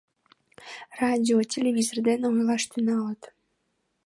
[1.01, 3.21] Радио, телевизор дене ойлаш тӱҥалыт.